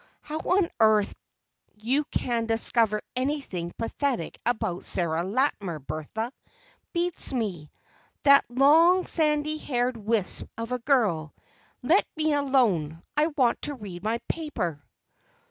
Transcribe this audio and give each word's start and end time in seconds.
"How 0.21 0.39
on 0.39 0.67
earth 0.79 1.13
you 1.75 2.05
can 2.05 2.47
discover 2.47 3.03
anything 3.15 3.71
pathetic 3.77 4.39
about 4.47 4.83
Sarah 4.83 5.21
Latimer, 5.21 5.77
Bertha, 5.77 6.31
beats 6.91 7.31
me. 7.31 7.69
That 8.23 8.43
long, 8.49 9.05
sandy 9.05 9.59
haired 9.59 9.97
wisp 9.97 10.47
of 10.57 10.71
a 10.71 10.79
girl! 10.79 11.35
Let 11.83 12.07
me 12.17 12.33
alone; 12.33 13.03
I 13.15 13.27
want 13.37 13.61
to 13.61 13.75
read 13.75 14.03
my 14.03 14.17
paper." 14.27 14.83